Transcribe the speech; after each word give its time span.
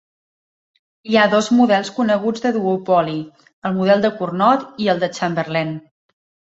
Hi 1.11 1.17
ha 1.17 1.25
dos 1.33 1.49
models 1.57 1.91
coneguts 1.99 2.45
de 2.47 2.53
duopoli, 2.57 3.15
el 3.71 3.79
model 3.79 4.05
de 4.09 4.15
Cournot 4.19 4.69
i 4.89 4.93
el 4.97 5.07
de 5.07 5.15
Chamberlain. 5.21 5.81